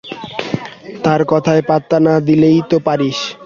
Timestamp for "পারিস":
2.79-3.19